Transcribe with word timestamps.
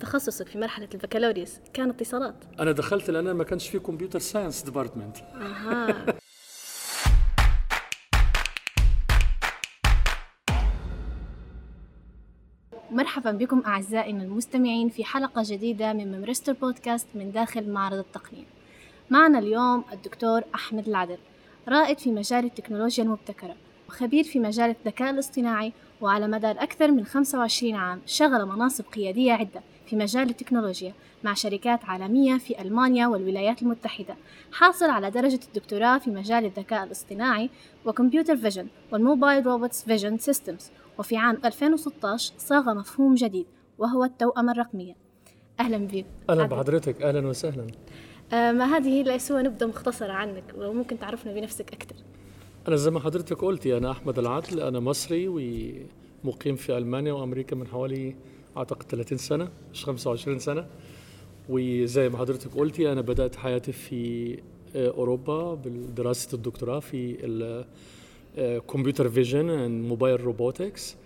تخصصك 0.00 0.48
في 0.48 0.58
مرحلة 0.58 0.88
البكالوريوس 0.94 1.52
كان 1.72 1.90
اتصالات. 1.90 2.34
أنا 2.60 2.72
دخلت 2.72 3.10
لأن 3.10 3.30
ما 3.30 3.44
كانش 3.44 3.68
في 3.68 3.78
computer 3.78 4.18
science 4.18 4.62
department. 4.62 5.16
أها. 5.16 6.06
مرحبا 12.90 13.30
بكم 13.30 13.62
أعزائنا 13.66 14.24
المستمعين 14.24 14.88
في 14.88 15.04
حلقة 15.04 15.42
جديدة 15.46 15.92
من 15.92 16.18
ممرستر 16.18 16.52
بودكاست 16.52 17.06
من 17.14 17.32
داخل 17.32 17.70
معرض 17.70 17.98
التقنية 17.98 18.44
معنا 19.10 19.38
اليوم 19.38 19.84
الدكتور 19.92 20.42
أحمد 20.54 20.88
العدل 20.88 21.18
رائد 21.68 21.98
في 21.98 22.10
مجال 22.10 22.44
التكنولوجيا 22.44 23.04
المبتكرة 23.04 23.54
وخبير 23.88 24.24
في 24.24 24.38
مجال 24.38 24.70
الذكاء 24.70 25.10
الاصطناعي 25.10 25.72
وعلى 26.00 26.28
مدار 26.28 26.62
أكثر 26.62 26.90
من 26.90 27.04
25 27.04 27.74
عام 27.74 28.00
شغل 28.06 28.46
مناصب 28.46 28.84
قيادية 28.84 29.32
عدة 29.32 29.60
في 29.90 29.96
مجال 29.96 30.30
التكنولوجيا 30.30 30.94
مع 31.24 31.34
شركات 31.34 31.84
عالمية 31.84 32.38
في 32.38 32.62
ألمانيا 32.62 33.06
والولايات 33.06 33.62
المتحدة 33.62 34.16
حاصل 34.52 34.90
على 34.90 35.10
درجة 35.10 35.40
الدكتوراه 35.48 35.98
في 35.98 36.10
مجال 36.10 36.44
الذكاء 36.44 36.84
الاصطناعي 36.84 37.50
و 37.84 37.90
computer 37.90 38.36
vision 38.36 38.66
وال 38.92 39.05
mobile 39.05 39.46
robots 39.46 39.84
vision 39.84 40.18
systems. 40.18 40.70
وفي 40.98 41.16
عام 41.16 41.38
2016 41.44 42.32
صاغ 42.38 42.74
مفهوم 42.74 43.14
جديد 43.14 43.46
وهو 43.78 44.04
التوأمة 44.04 44.52
الرقمية 44.52 44.96
أهلا 45.60 45.78
بك. 45.78 46.06
عدل. 46.28 46.46
بحضرتك. 46.46 47.02
أهلا 47.02 47.28
وسهلا. 47.28 47.66
آه 48.32 48.52
ما 48.52 48.64
هذه 48.64 49.02
ليس 49.02 49.32
هو 49.32 49.38
نبذة 49.38 49.66
مختصرة 49.66 50.12
عنك 50.12 50.44
وممكن 50.58 50.98
تعرفنا 50.98 51.32
بنفسك 51.32 51.72
أكثر. 51.72 51.96
أنا 52.68 52.76
زي 52.76 52.90
ما 52.90 53.00
حضرتك 53.00 53.44
قلتي 53.44 53.76
أنا 53.76 53.90
أحمد 53.90 54.18
العدل 54.18 54.60
أنا 54.60 54.80
مصري 54.80 55.28
ومقيم 56.24 56.56
في 56.56 56.78
ألمانيا 56.78 57.12
وأمريكا 57.12 57.56
من 57.56 57.66
حوالي 57.66 58.16
أعتقد 58.56 58.82
30 58.82 59.18
سنة 59.18 59.48
مش 59.72 59.84
25 59.84 60.38
سنة. 60.38 60.66
وزي 61.48 62.08
ما 62.08 62.18
حضرتك 62.18 62.54
قلتي 62.56 62.92
أنا 62.92 63.00
بدأت 63.00 63.36
حياتي 63.36 63.72
في 63.72 64.32
آه، 64.76 64.88
أوروبا 64.90 65.54
بدراسه 65.54 66.34
الدكتوراه 66.34 66.80
في 66.80 67.16
ال 68.38 68.46
computer 68.46 69.08
vision 69.08 69.50
and 69.50 69.84
mobile 69.88 70.20
robotics 70.20 70.96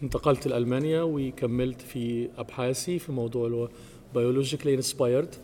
وانتقلت 0.00 0.48
لألمانيا 0.48 1.02
وكملت 1.02 1.80
في 1.80 2.28
أبحاثي 2.38 2.98
في 2.98 3.12
موضوع 3.12 3.46
اللي 3.46 3.56
هو 3.56 3.68
biologically 4.14 4.74
inspired 4.74 5.34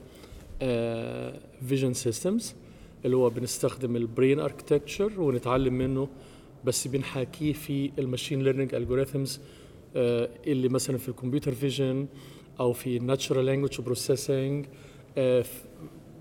vision 1.69 1.93
systems 1.95 2.55
اللي 3.05 3.17
هو 3.17 3.31
بنستخدم 3.31 3.97
ال 3.97 4.04
brain 4.04 4.41
architecture 4.41 5.21
ونتعلم 5.21 5.75
منه 5.75 6.09
بس 6.65 6.89
بنحاكيه 6.89 7.53
في 7.53 7.91
ال 7.99 8.04
machine 8.04 8.43
learning 8.43 8.75
algorithms 8.75 9.41
اللي 10.47 10.69
مثلا 10.69 10.99
في 10.99 11.09
ال 11.09 11.14
computer 11.14 11.53
vision 11.53 12.07
أو 12.61 12.73
في 12.73 12.97
ال 12.97 13.03
natural 13.03 13.47
language 13.47 13.81
processing 13.81 14.67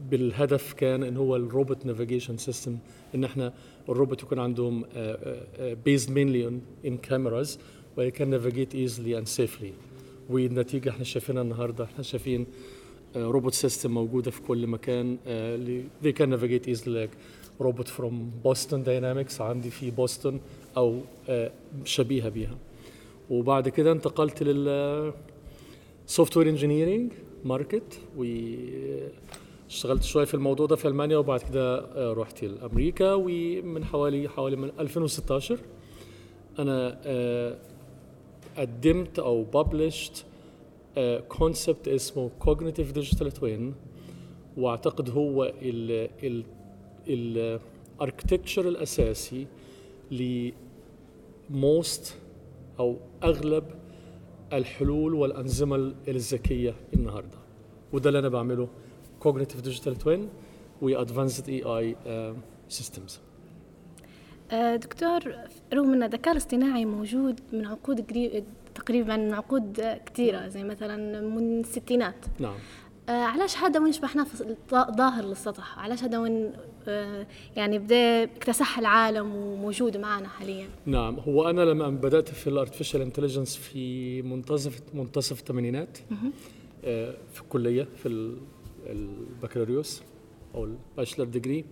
بالهدف 0.09 0.73
كان 0.73 1.03
إن 1.03 1.17
هو 1.17 1.35
ال 1.35 1.44
robot 1.44 1.85
navigation 1.85 2.37
system 2.37 2.77
إن 3.15 3.23
إحنا 3.23 3.53
الروبوت 3.89 4.23
يكون 4.23 4.39
عندهم 4.39 4.85
based 5.85 6.11
mainly 6.11 6.59
on 6.85 6.97
cameras 6.97 7.59
و 7.97 8.05
can 8.05 8.29
navigate 8.29 8.75
easily 8.75 9.17
and 9.17 9.27
safely 9.27 9.73
والنتيجة 10.29 10.89
إحنا 10.89 11.03
شايفينها 11.03 11.41
النهارده 11.41 11.83
إحنا 11.83 12.03
شايفين 12.03 12.45
robot 13.15 13.53
system 13.53 13.91
موجودة 13.91 14.31
في 14.31 14.41
كل 14.41 14.67
مكان 14.67 15.17
آه، 15.27 15.55
اللي 15.55 15.83
navigate 16.03 16.65
easily 16.65 16.85
like 16.85 17.15
robot 17.61 17.87
from 17.87 18.31
Boston 18.43 18.83
Dynamics 18.83 19.41
عندي 19.41 19.69
في 19.69 19.91
بوسطن 19.91 20.39
أو 20.77 20.97
آه، 21.29 21.51
شبيهة 21.85 22.29
بيها. 22.29 22.57
وبعد 23.29 23.69
كده 23.69 23.91
انتقلت 23.91 24.43
لل 24.43 25.13
software 26.05 26.49
engineering 26.49 27.11
market 27.45 27.99
واشتغلت 28.17 30.03
شوية 30.03 30.25
في 30.25 30.33
الموضوع 30.33 30.65
ده 30.65 30.75
في 30.75 30.87
ألمانيا 30.87 31.17
وبعد 31.17 31.39
كده 31.41 31.79
آه، 31.79 32.13
رحت 32.13 32.43
لأمريكا 32.43 33.13
ومن 33.13 33.85
حوالي 33.85 34.29
حوالي 34.29 34.55
من 34.55 34.71
2016 34.79 35.59
أنا 36.59 37.01
آه، 37.05 37.57
قدمت 38.57 39.19
أو 39.19 39.43
ببلشت 39.43 40.25
concept 41.27 41.87
اسمه 41.87 42.29
cognitive 42.45 42.95
digital 42.97 43.29
twin 43.39 43.61
وأعتقد 44.57 45.09
هو 45.09 45.53
ال 45.61 46.43
ال 47.07 47.19
architecture 47.19 48.67
الأساسي 48.67 49.47
ل 51.49 51.63
most 51.63 52.17
أو 52.79 52.97
أغلب 53.23 53.63
الحلول 54.53 55.13
والأنظمة 55.13 55.93
الذكية 56.07 56.75
النهارده. 56.93 57.37
وده 57.93 58.09
اللي 58.09 58.19
أنا 58.19 58.29
بعمله. 58.29 58.67
Cognitive 59.23 59.65
digital 59.65 59.95
twin 60.03 60.19
و 60.81 61.05
advanced 61.05 61.45
AI 61.45 61.95
uh, 62.05 62.35
systems. 62.69 63.19
آه، 64.51 64.75
دكتور 64.75 65.35
رغم 65.73 65.93
أن 65.93 66.03
الذكاء 66.03 66.31
الاصطناعي 66.31 66.85
موجود 66.85 67.39
من 67.53 67.65
عقود 67.65 68.09
قريب 68.09 68.43
تقريبا 68.75 69.17
من 69.17 69.33
عقود 69.33 69.81
كثيرة 70.05 70.47
زي 70.47 70.63
مثلا 70.63 71.21
من 71.21 71.59
الستينات. 71.59 72.25
نعم. 72.39 72.55
آه، 73.09 73.11
علاش 73.11 73.57
هذا 73.57 73.79
وين 73.79 73.91
شبحناه 73.91 74.25
ظاهر 74.71 75.25
للسطح؟ 75.25 75.79
علاش 75.79 76.03
هذا 76.03 76.17
وين 76.17 76.53
يعني 77.55 77.79
بدأ 77.79 78.23
اكتسح 78.23 78.79
العالم 78.79 79.35
وموجود 79.35 79.97
معنا 79.97 80.27
حاليا. 80.27 80.67
نعم 80.85 81.15
هو 81.19 81.49
أنا 81.49 81.61
لما 81.61 81.89
بدأت 81.89 82.29
في 82.29 82.47
ال 82.47 82.52
artificial 82.52 83.01
intelligence 83.01 83.55
في 83.55 84.21
منتصف 84.21 84.81
منتصف 84.93 85.39
الثمانينات 85.39 85.97
آه، 86.85 87.15
في 87.33 87.41
الكلية 87.41 87.83
في 87.97 88.05
ال- 88.07 88.37
البكالوريوس 88.89 90.01
أو 90.55 90.65
ال 90.65 90.72
bachelor 90.72 91.25
degree 91.25 91.65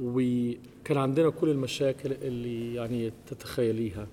وكان 0.00 0.96
عندنا 0.98 1.30
كل 1.30 1.48
المشاكل 1.48 2.12
اللي 2.12 2.74
يعني 2.74 3.12
تتخيليها. 3.26 4.06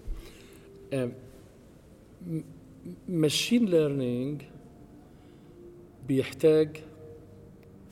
machine 3.09 3.65
learning 3.65 4.41
بيحتاج 6.07 6.77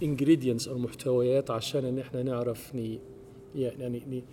ingredients 0.03 0.67
أو 0.69 0.77
محتويات 0.77 1.51
عشان 1.51 1.85
إن 1.85 1.99
إحنا 1.99 2.23
نعرف 2.23 2.75
ني 2.75 2.99
يعني 3.55 4.01
ني 4.09 4.23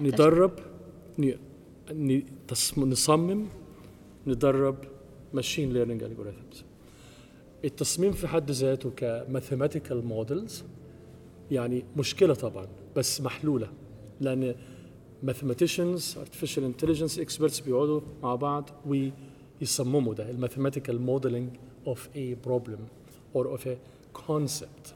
ندرب 0.00 0.52
ن- 1.18 1.34
ن- 1.92 2.22
تصم- 2.48 2.84
نصمم 2.84 3.46
ندرب 4.26 4.76
machine 5.34 5.72
learning 5.72 6.04
algorithms. 6.04 6.56
التصميم 7.64 8.12
في 8.12 8.28
حد 8.28 8.50
ذاته 8.50 8.90
ك 8.90 8.99
mathematical 8.99 10.04
models 10.04 10.64
يعني 11.50 11.84
مشكلة 11.96 12.34
طبعا 12.34 12.66
بس 12.96 13.20
محلولة 13.20 13.68
لأن 14.20 14.54
mathematicians 15.26 16.02
artificial 16.16 16.60
intelligence 16.62 17.18
experts 17.20 17.64
بيقعدوا 17.64 18.00
مع 18.22 18.34
بعض 18.34 18.70
ويصمموا 19.60 20.14
ده 20.14 20.30
ال 20.30 20.35
mathematical 20.35 21.00
modeling 21.00 21.48
of 21.86 21.98
a 22.16 22.48
problem 22.48 22.80
or 23.36 23.44
of 23.58 23.66
a 23.66 23.76
concept. 24.28 24.92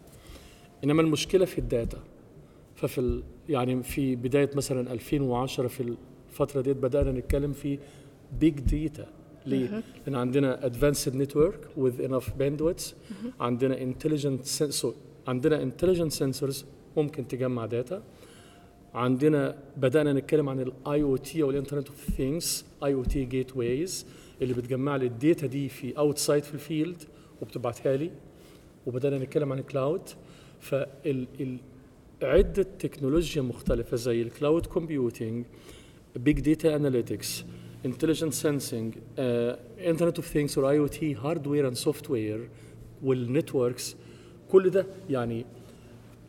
إنما 0.84 1.02
المشكلة 1.02 1.44
في 1.44 1.58
ال 1.58 1.65
data. 1.65 1.98
ففي 2.76 3.00
ال 3.00 3.22
يعني 3.48 3.82
في 3.82 4.16
بداية 4.16 4.50
مثلا 4.54 4.92
2010 4.92 5.68
في 5.68 5.94
الفترة 6.30 6.60
ديت 6.60 6.76
بدأنا 6.76 7.12
نتكلم 7.12 7.52
في 7.52 7.78
big 8.40 8.60
data 8.60 9.06
ليه؟ 9.46 9.82
لأن 10.06 10.14
عندنا 10.14 10.66
advanced 10.66 11.16
network 11.16 11.60
with 11.78 12.08
enough 12.10 12.28
bandwidth. 12.40 12.94
عندنا 13.40 13.76
intelligent 13.92 14.46
sensor 14.60 14.88
عندنا 15.28 15.70
intelligent 15.70 16.12
sensors 16.12 16.64
ممكن 16.96 17.28
تجمع 17.28 17.66
data 17.66 18.02
عندنا 18.94 19.58
بدأنا 19.76 20.12
نتكلم 20.12 20.48
عن 20.48 20.60
ال 20.60 20.71
IoT 20.71 21.02
أو 21.02 21.16
ال 21.16 21.42
internet 21.42 21.88
of 21.88 22.10
things 22.16 22.64
IoT 22.84 23.24
gateways 23.24 24.06
اللي 24.42 24.54
بتجمع 24.54 24.96
لي 24.96 25.06
ال 25.06 25.14
data 25.14 25.46
دي 25.46 25.68
في 25.68 25.98
outside 25.98 26.44
في 26.44 26.54
ال 26.54 26.62
field 26.62 27.02
وبتبعتها 27.42 27.96
لي. 27.96 28.10
وبدانا 28.86 29.18
نتكلم 29.18 29.52
عن 29.52 29.58
ال 29.58 29.65
cloud 29.65 30.00
فال 30.60 31.26
ال 31.40 31.56
عدة 32.22 32.66
تكنولوجيا 32.78 33.42
مختلفة 33.42 33.96
زي 33.96 34.22
ال 34.22 34.29
cloud 34.29 34.66
computing 34.66 35.44
big 36.16 36.40
data 36.40 36.76
analytics 36.76 37.44
intelligent 37.86 38.32
sensing 38.44 38.88
uh, 38.92 39.56
internet 39.92 40.16
of 40.18 40.26
things 40.34 40.56
or 40.56 40.62
IoT 40.76 41.16
hardware 41.24 41.66
and 41.70 41.76
software 41.88 42.40
وال 43.02 43.21
networks 43.21 43.96
كل 44.52 44.70
ده 44.70 44.86
يعني 45.10 45.44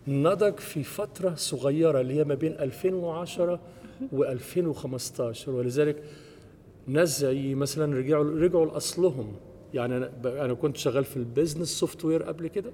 نضج 0.07 0.57
في 0.59 0.83
فترة 0.83 1.35
صغيرة 1.35 2.01
اللي 2.01 2.13
هي 2.13 2.23
ما 2.23 2.35
بين 2.35 2.51
2010 2.51 3.59
و2015 4.13 5.47
ولذلك 5.47 6.03
ناس 6.87 7.19
زي 7.19 7.55
مثلا 7.55 7.97
رجعوا 7.97 8.23
رجعوا 8.39 8.65
لأصلهم. 8.65 9.33
يعني 9.73 9.97
أنا 9.97 10.11
أنا 10.25 10.53
كنت 10.53 10.77
شغال 10.77 11.03
في 11.05 11.17
ال 11.17 11.67
business 11.67 12.05
software 12.05 12.23
قبل 12.23 12.47
كده 12.47 12.71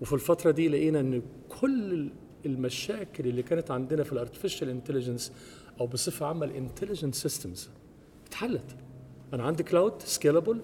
وفي 0.00 0.12
الفترة 0.12 0.50
دي 0.50 0.68
لقينا 0.68 1.00
إن 1.00 1.22
كل 1.60 2.08
المشاكل 2.46 3.26
اللي 3.26 3.42
كانت 3.42 3.70
عندنا 3.70 4.02
في 4.02 4.12
ال 4.12 4.17
artificial 4.17 4.68
intelligence 4.68 5.32
أو 5.80 5.86
بصفة 5.86 6.26
عامة 6.26 6.46
ال 6.46 6.52
intelligent 6.52 7.14
systems 7.14 7.70
اتحلت. 8.26 8.76
أنا 9.34 9.42
عندي 9.42 9.62
cloud 9.62 10.02
scalable 10.02 10.60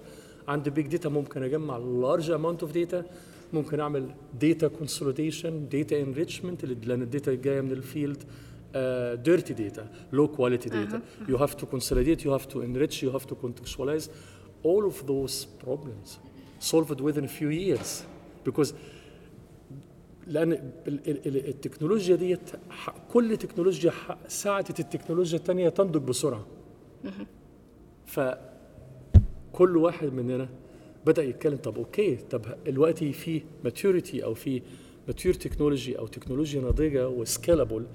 عندي 0.49 0.71
big 0.71 0.87
data 0.87 1.09
ممكن 1.09 1.43
أجمع 1.43 1.77
large 1.79 2.31
amount 2.31 2.63
of 2.63 2.73
data 2.73 3.05
ممكن 3.53 3.81
أعمل 3.81 4.15
data 4.41 4.69
consolidation 4.69 5.69
data 5.69 6.01
enrichment 6.03 6.65
لأن 6.65 7.03
ال 7.03 7.09
data 7.09 7.35
جاية 7.35 7.61
من 7.61 7.73
ال 7.73 7.81
field 7.81 8.23
dirty 9.25 9.55
data 9.55 9.89
low 10.13 10.29
quality 10.29 10.69
data 10.69 11.03
you 11.29 11.39
have 11.39 11.55
to 11.55 11.65
consolidate 11.67 12.21
you 12.25 12.31
have 12.39 12.49
to 12.53 12.57
enrich 12.57 13.03
you 13.03 13.19
have 13.19 13.27
to 13.27 13.35
contextualize. 13.35 14.09
All 14.69 14.83
of 14.93 14.97
those 15.11 15.37
problems 15.65 16.09
solved 16.71 17.01
within 17.07 17.25
a 17.25 17.33
few 17.41 17.51
years. 17.63 17.91
Because 18.49 18.73
لأن 20.27 20.53
ال- 20.53 20.61
ال- 20.87 21.27
ال- 21.27 21.49
التكنولوجيا 21.49 22.17
ديت 22.17 22.51
كل 23.13 23.37
تكنولوجيا 23.37 23.93
ساعدت 24.29 24.81
التكنولوجيا 24.81 25.39
الثانية 25.39 25.69
تنضج 25.69 26.01
بسرعة. 26.03 26.47
فكل 28.07 29.77
واحد 29.77 30.13
مننا 30.13 30.49
بدأ 31.07 31.23
يتكلم 31.23 31.57
طب 31.57 31.77
okay 31.79 32.17
طب 32.17 32.43
دلوقتي 32.67 33.13
في 33.13 33.43
maturity 33.65 34.25
أو 34.25 34.35
في 34.35 34.63
mature 35.07 35.35
technology 35.35 35.99
أو 35.99 36.07
تكنولوجيا 36.07 36.61
ناضجة 36.61 37.09
و 37.09 37.17
scalable 37.17 37.87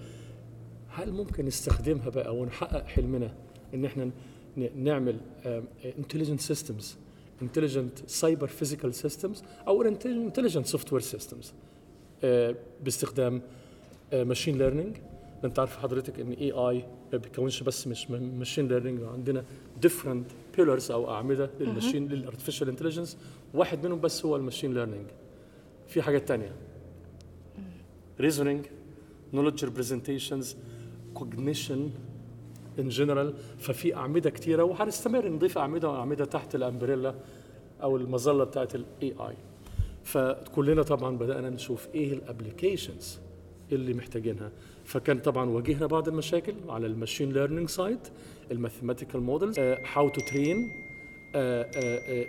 هل 0.89 1.11
ممكن 1.11 1.45
نستخدمها 1.45 2.09
بقى 2.09 2.35
ونحقق 2.35 2.85
حلمنا 2.85 3.33
إن 3.73 3.85
إحنا 3.85 4.11
نعمل 4.75 5.17
intelligent 5.97 6.41
systems 6.41 6.97
intelligent 7.41 7.99
cyber 8.07 8.47
physical 8.47 8.93
systems 8.93 9.43
أو 9.67 9.81
intelligent 9.81 10.65
software 10.65 11.01
systems 11.01 11.53
باستخدام 12.83 13.41
machine 14.13 14.57
learning 14.57 14.97
انت 15.43 15.59
عارف 15.59 15.77
حضرتك 15.77 16.19
إن 16.19 16.31
AI 16.31 16.85
ما 17.13 17.17
بيكونش 17.17 17.63
بس 17.63 17.87
مش 17.87 18.11
machine 18.11 18.67
learning 18.67 19.03
عندنا 19.03 19.43
different 19.81 20.25
pillars 20.57 20.91
أو 20.91 21.11
أعمدة 21.11 21.49
لل 21.59 21.70
machine 21.70 22.07
لل 22.07 22.18
artificial 22.18 22.69
intelligence 22.69 23.17
واحد 23.53 23.85
منهم 23.85 23.99
بس 24.01 24.25
هو 24.25 24.35
ال 24.35 24.40
machine 24.40 24.73
learning 24.73 25.05
في 25.87 26.01
حاجات 26.01 26.27
تانية. 26.27 26.51
reasoning 28.21 28.65
knowledge 29.35 29.61
representations 29.63 30.45
cognition 31.19 31.79
in 32.79 32.89
general 32.97 33.33
ففي 33.59 33.95
أعمدة 33.95 34.29
كتيرة 34.29 34.63
وهنستمر 34.63 35.27
نضيف 35.27 35.57
أعمدة 35.57 35.89
واعمده 35.89 36.25
تحت 36.25 36.55
ال 36.55 36.62
umbrella 36.62 37.15
أو 37.83 37.97
المظلة 37.97 38.43
بتاعت 38.43 38.75
ال 38.75 39.13
AI 39.19 39.35
فكلنا 40.03 40.83
طبعا 40.83 41.17
بدأنا 41.17 41.49
نشوف 41.49 41.87
إيه 41.95 42.13
ال 42.13 42.21
applications 42.21 43.19
اللي 43.71 43.93
محتاجينها. 43.93 44.51
فكان 44.85 45.19
طبعا 45.19 45.49
واجهنا 45.49 45.85
بعض 45.85 46.07
المشاكل 46.07 46.53
على 46.69 46.87
ال 46.87 46.93
machine 46.93 47.33
learning 47.33 47.69
side 47.69 47.99
ال 48.51 48.57
mathematical 48.57 49.21
models 49.21 49.59
how 49.59 50.09
to 50.09 50.21
train 50.21 50.71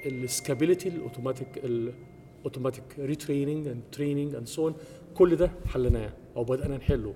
ال 0.06 0.13
scalability 0.13 0.88
ال 0.88 0.94
automatic 0.94 1.48
ال 1.64 1.76
automatic 1.76 2.84
retraining 2.98 3.66
and 3.68 3.82
training 3.92 4.34
and 4.34 4.46
so 4.46 4.72
كل 5.14 5.36
ده 5.36 5.50
حلناه 5.66 6.12
أو 6.36 6.44
بدأنا 6.44 6.76
نحله. 6.76 7.14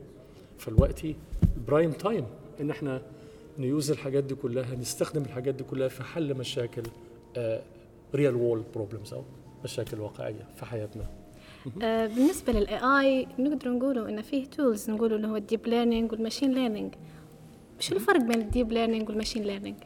فالوقتي 0.58 1.16
prime 1.68 1.92
time 1.92 2.24
إن 2.60 2.70
إحنا 2.70 3.02
ن 3.58 3.66
use 3.66 3.90
الحاجات 3.90 4.24
دي 4.24 4.34
كلها 4.34 4.74
نستخدم 4.76 5.22
الحاجات 5.22 5.54
دي 5.54 5.64
كلها 5.64 5.88
في 5.88 6.02
حل 6.04 6.34
مشاكل 6.34 6.82
real 8.14 8.34
world 8.36 8.62
problems 8.74 9.12
أو 9.14 9.22
مشاكل 9.64 10.00
واقعية 10.00 10.46
في 10.56 10.64
حياتنا. 10.66 11.04
آه، 11.82 12.06
بالنسبة 12.06 12.52
لل 12.52 12.78
AI 13.00 13.26
نقدر 13.38 13.68
نقوله 13.70 14.08
انه 14.08 14.22
فيه 14.22 14.44
tools 14.46 14.90
نقوله 14.90 15.16
اللي 15.16 15.26
هو 15.26 15.36
ال 15.36 15.42
deep 15.42 15.66
learning 15.66 16.12
وال 16.12 16.21
machine 16.21 16.52
learning 16.54 16.94
شو 17.80 17.94
الفرق 17.94 18.20
بين 18.20 18.40
ال 18.40 18.46
deep 18.46 18.72
learning 18.72 19.08
وال 19.08 19.16
machine 19.16 19.42
learning؟ 19.42 19.76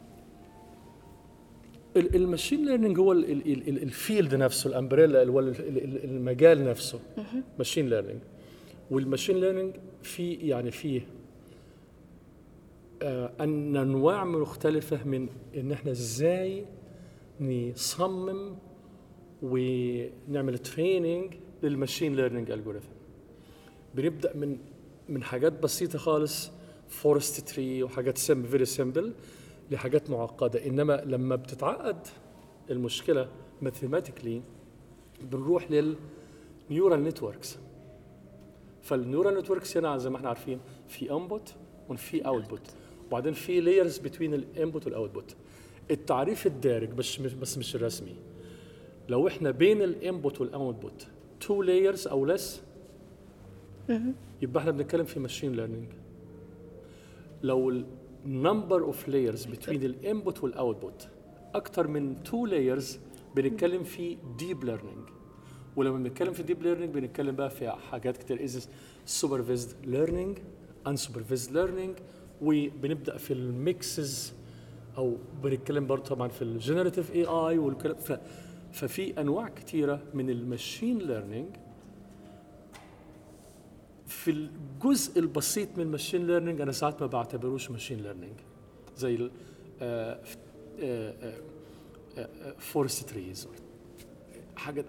ال- 1.97 2.17
ال 2.17 2.23
machine 2.23 2.65
learning 2.67 2.99
هو 2.99 3.13
ال- 3.13 3.25
ال- 3.33 3.53
ال- 3.53 3.69
ال- 3.69 3.83
ال 3.83 3.91
field 3.91 4.35
نفسه 4.35 4.69
ال 4.71 4.77
umbrella 4.77 5.23
المجال 5.23 6.65
نفسه. 6.65 7.01
machine 7.59 7.89
learning 7.91 8.21
وال 8.91 9.02
machine 9.02 9.41
learning 9.41 9.75
في 10.03 10.33
يعني 10.33 10.71
فيه 10.71 11.01
أن 13.03 13.77
أنواع 13.77 14.25
مختلفة 14.25 15.05
من 15.05 15.29
إن 15.57 15.73
إحنا 15.73 15.91
إزاي 15.91 16.67
نصمم 17.41 18.57
ونعمل 19.43 20.59
training 20.59 21.35
لل 21.63 21.75
machine 21.75 22.17
learning 22.17 22.51
algorithm 22.51 22.89
بنبدأ 23.95 24.37
من 24.37 24.59
من 25.09 25.23
حاجات 25.23 25.53
بسيطة 25.63 25.99
خالص 25.99 26.51
forest 26.89 27.41
tree 27.49 27.83
وحاجات 27.83 28.19
some 28.19 28.43
very 28.43 28.65
simple 28.65 29.13
لحاجات 29.71 30.11
معقدة. 30.11 30.67
إنما 30.67 31.03
لما 31.07 31.37
بتتعقد 31.37 32.07
المشكلة 32.71 33.29
mathematically 33.63 34.43
بنروح 35.23 35.67
لل 35.71 36.04
neural 36.04 37.05
networks 37.05 37.59
فال 38.83 38.96
neural 38.96 39.35
networks 39.39 39.77
هنا 39.77 39.99
زي 39.99 40.11
ما 40.11 40.17
إحنا 40.17 40.29
عارفين 40.29 40.61
في 40.89 41.13
input 41.13 41.55
وفي 41.89 42.27
output 42.27 42.71
وبعدين 43.11 43.33
في 43.33 43.61
layers 43.61 43.99
between 43.99 44.35
ال 44.35 44.44
input 44.44 44.87
وال 44.87 44.99
output 44.99 45.35
التعريف 45.91 46.47
الدارج 46.47 46.89
بس 46.89 47.21
مش 47.21 47.35
بس 47.35 47.59
مش 47.59 47.77
الرسمي. 47.77 48.15
لو 49.09 49.29
إحنا 49.29 49.51
بين 49.51 49.83
ال 49.83 49.92
input 49.92 50.41
وال 50.41 50.57
output 50.57 51.07
two 51.41 51.63
layers 51.63 52.07
أو 52.09 52.27
less 52.27 52.63
يبقى 54.43 54.61
إحنا 54.61 54.71
بنتكلم 54.71 55.05
في 55.05 55.21
machine 55.21 55.53
learning 55.53 55.89
لو 57.43 57.83
ال 58.27 58.35
number 58.35 58.83
of 58.83 59.09
layers 59.09 59.45
between 59.45 59.83
ال 59.83 59.93
input 59.93 60.45
وال 60.45 60.61
output 60.61 61.09
أكتر 61.55 61.87
من 61.87 62.23
two 62.23 62.47
layers 62.47 62.99
بنتكلم 63.37 63.85
في 63.85 64.17
deep 64.39 64.65
learning 64.65 65.09
ولما 65.77 65.97
بنتكلم 65.99 66.33
في 66.33 66.43
deep 66.43 66.63
learning 66.63 66.95
بنتكلم 66.95 67.37
بقى 67.37 67.51
في 67.51 67.71
حاجات 67.71 68.17
كتير. 68.17 68.45
as 68.45 68.69
supervised 69.07 69.87
learning 69.87 70.39
unsupervised 70.89 71.53
learning 71.53 71.95
وبنبدأ 72.43 73.17
في 73.17 73.33
ال 73.33 73.50
mixes 73.50 74.33
أو 74.99 75.17
بنتكلم 75.43 75.87
برضه 75.87 76.05
طبعا 76.05 76.29
في 76.29 76.43
ال 76.43 77.13
generative 77.13 77.25
AI 77.25 77.59
والكلام. 77.59 77.97
ففي 78.73 79.21
أنواع 79.21 79.49
كتيرة 79.49 80.03
من 80.15 80.31
ال 80.31 80.39
machine 80.39 80.99
learning 80.99 81.49
في 84.07 84.31
الجزء 84.31 85.19
البسيط 85.19 85.69
من 85.77 85.83
ال 85.83 85.88
machine 85.88 86.27
learning 86.27 86.61
أنا 86.61 86.73
ساعات 86.73 87.01
ما 87.01 87.07
بعتبروش 87.07 87.71
machine 87.71 87.99
learning 88.03 88.35
زي 88.97 89.15
ال 89.15 89.31
forest 92.59 93.09
trees 93.11 93.49
حاجة 94.57 94.85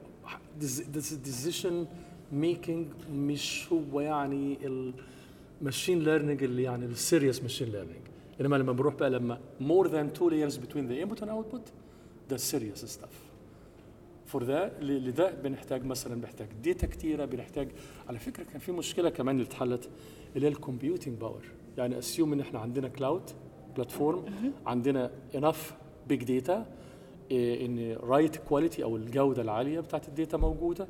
decision 1.23 1.85
making 2.31 2.87
مش 3.13 3.67
هو 3.73 4.01
يعني 4.01 4.57
ال 5.61 5.66
machine 5.66 5.99
learning 6.03 6.43
اللي 6.43 6.63
يعني 6.63 6.85
ال 6.85 6.92
serious 6.92 7.41
machine 7.41 7.69
learning 7.69 8.01
إنما 8.41 8.55
لما 8.55 8.71
بنروح 8.71 8.95
بقى 8.95 9.09
لما 9.09 9.39
more 9.61 9.87
than 9.87 10.19
two 10.19 10.29
layers 10.29 10.57
between 10.57 10.85
the 10.89 11.05
input 11.05 11.21
and 11.23 11.29
output 11.29 11.61
ده 12.29 12.37
serious 12.37 12.79
stuff. 12.79 13.15
for 14.25 14.43
ده 14.43 15.31
بنحتاج 15.31 15.85
مثلا 15.85 16.21
بنحتاج 16.21 16.47
داتا 16.63 16.87
كتيرة 16.87 17.25
بنحتاج 17.25 17.67
على 18.09 18.19
فكرة 18.19 18.43
كان 18.43 18.59
في 18.59 18.71
مشكلة 18.71 19.09
كمان 19.09 19.35
اللي 19.35 19.47
اتحلت 19.47 19.89
اللي 20.35 20.47
هي 20.47 20.51
ال 20.51 20.58
computing 20.58 21.17
power 21.17 21.43
يعني 21.77 21.99
assume 21.99 22.33
إن 22.33 22.39
إحنا 22.39 22.59
عندنا 22.59 22.87
cloud 22.87 23.23
platform 23.75 24.25
عندنا 24.65 25.11
enough 25.35 25.73
big 26.09 26.23
data 26.23 26.65
in 27.31 27.97
right 28.03 28.35
quality 28.35 28.83
أو 28.83 28.95
الجودة 28.95 29.41
العالية 29.41 29.79
بتاعت 29.79 30.07
الداتا 30.07 30.37
موجودة. 30.37 30.87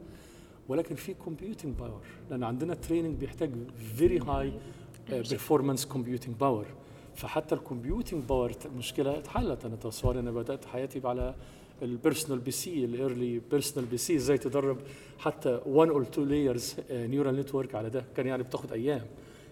ولكن 0.69 0.95
في 0.95 1.13
computing 1.13 1.75
power 1.75 2.01
لأن 2.29 2.43
عندنا 2.43 2.73
training 2.73 3.15
بيحتاج 3.15 3.51
very 3.95 4.19
high 4.19 4.53
performance 5.09 5.85
computing 5.85 6.35
power 6.35 6.65
فحتى 7.15 7.55
ال 7.55 7.62
computing 7.62 8.23
power 8.23 8.51
مشكلة 8.77 9.17
اتحلت. 9.17 9.65
أنا 9.65 9.75
تصور 9.75 10.19
أنا 10.19 10.31
بدأت 10.31 10.65
حياتي 10.65 11.01
على 11.07 11.35
ال 11.81 12.39
personal 12.39 12.51
PC 12.51 12.85
ال 12.85 13.41
early 13.51 13.89
personal 13.89 13.97
PC 13.97 14.15
إزاي 14.15 14.37
تدرب 14.37 14.77
حتى 15.19 15.61
1 15.65 15.91
or 15.91 16.01
2 16.01 16.27
layers 16.27 16.75
neural 16.91 17.35
network 17.35 17.75
على 17.75 17.89
ده. 17.89 18.05
كان 18.15 18.27
يعني 18.27 18.43
بتاخد 18.43 18.71
أيام. 18.71 19.05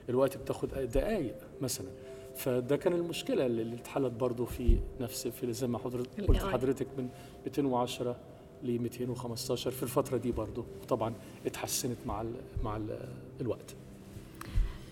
الوقت 0.10 0.38
بتاخد 0.38 0.70
دقائق 0.70 1.36
مثلا. 1.62 1.88
فده 2.36 2.78
كان 2.78 2.94
المشكلة 2.94 3.46
اللي 3.46 3.76
اتحلت 3.76 4.14
برضه 4.14 4.46
في 4.46 4.80
نفس 5.02 5.28
في 5.28 5.54
زي 5.54 5.68
ما 5.68 5.78
حضرتك 5.78 6.22
قلت 6.28 6.44
حضرتك 6.44 6.88
من 6.98 7.10
210 7.46 8.16
ل 8.64 8.80
215 8.80 9.72
في 9.72 9.84
الفترة 9.84 10.18
دي 10.18 10.32
برضه 10.32 10.66
طبعا 10.90 11.14
اتحسنت 11.46 11.98
مع 12.06 12.22
ال 12.22 12.32
مع 12.64 12.78
ال 12.78 13.00
الوقت. 13.42 13.76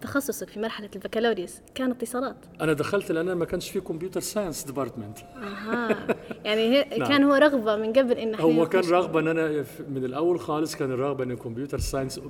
تخصصك 0.02 0.50
في 0.50 0.60
مرحلة 0.60 0.90
البكالوريوس 0.96 1.58
كان 1.76 1.92
اتصالات؟ 1.92 2.36
أنا 2.62 2.74
دخلت 2.74 3.12
لأن 3.12 3.34
ما 3.34 3.46
كانش 3.46 3.70
في 3.70 3.80
computer 3.80 4.20
science 4.20 4.64
department. 4.64 5.18
أها. 5.36 6.08
يعني 6.46 6.62
هي 6.62 6.84
كان 7.10 7.24
هو 7.24 7.34
رغبة 7.34 7.76
من 7.76 7.94
قبل 7.94 8.12
إن 8.12 8.36
هو 8.36 8.70
كان 8.70 8.84
رغبة 8.84 9.20
إن 9.20 9.28
أنا 9.28 9.66
من 9.90 10.06
الأول 10.06 10.40
خالص 10.40 10.76
كان 10.76 10.92
الرغبة 10.92 11.24
إن 11.24 11.32
ال 11.32 11.37
computer 11.37 11.80
science 11.80 12.22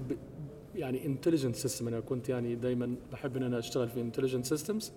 يعني 0.76 1.06
intelligent 1.06 1.56
system 1.56 1.88
أنا 1.88 2.00
كنت 2.00 2.30
يعني 2.30 2.56
دايما 2.56 2.96
بحب 3.12 3.38
إن 3.38 3.44
أنا 3.44 3.60
أشتغل 3.60 3.90
في 3.90 4.02
intelligent 4.02 4.46
systems 4.46 4.92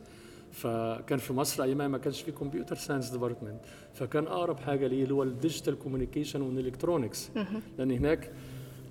فكان 0.52 1.18
في 1.18 1.32
مصر 1.32 1.62
أيامها 1.62 1.88
ما 1.88 1.98
كانش 1.98 2.20
في 2.22 2.32
computer 2.32 2.76
science 2.76 3.10
department 3.10 3.60
فكان 3.94 4.26
أقرب 4.26 4.58
حاجة 4.58 4.86
ليه 4.86 5.02
اللي 5.02 5.14
هو 5.14 5.22
ال 5.22 5.29
digital 5.29 5.78
communication 5.78 6.42
وال 6.42 6.56
electronics 6.56 7.30
لأن 7.78 7.90
هناك 7.90 8.32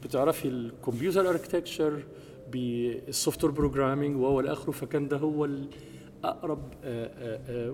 بتعرفي 0.03 0.47
ال 0.48 0.57
computer 0.57 1.29
architecture 1.29 2.03
بال 2.51 2.70
software 2.70 3.43
programming 3.43 4.17
وهو 4.21 4.39
الآخره 4.39 4.71
فكان 4.71 5.07
ده 5.07 5.17
هو 5.17 5.45
الاقرب 5.45 6.59
آه، 6.83 7.05
آه، 7.05 7.39
آه، 7.69 7.73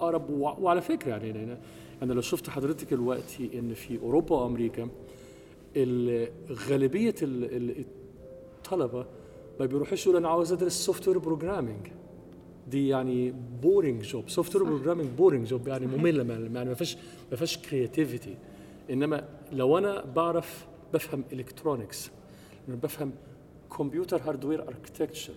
أقرب 0.00 0.30
وع- 0.30 0.58
وعلى 0.58 0.80
فكرة 0.80 1.10
يعني 1.16 1.58
أنا 2.02 2.12
لو 2.12 2.20
شفت 2.20 2.50
حضرتك 2.50 2.90
دلوقتي 2.94 3.58
إن 3.58 3.74
في 3.74 3.98
أوروبا 4.02 4.36
وأمريكا 4.36 4.88
ال- 5.76 6.28
غالبية 6.68 7.14
ال- 7.22 7.44
ال- 7.56 7.84
الطلبة 8.58 9.06
ما 9.60 9.66
بيروحوش 9.66 10.02
يقولوا 10.02 10.20
أنا 10.20 10.28
عاوز 10.28 10.52
أدرس 10.52 10.72
software 10.72 11.18
programming 11.18 11.86
دي 12.70 12.88
يعني 12.88 13.34
boring 13.62 14.02
job 14.02 14.28
software 14.28 14.64
programming 14.64 15.08
boring 15.18 15.46
job 15.46 15.68
يعني 15.68 15.86
مملة 15.86 16.34
يعني 16.34 16.68
ما 16.68 16.74
فيش 16.74 16.96
ما 17.30 17.36
فيش 17.36 17.58
creativity 17.58 18.36
إنما 18.90 19.28
لو 19.52 19.78
أنا 19.78 20.04
بعرف 20.04 20.66
بفهم 20.94 21.24
electronics 21.32 22.10
بفهم 22.68 23.12
computer 23.78 24.20
hardware 24.26 24.68
architecture 24.68 25.34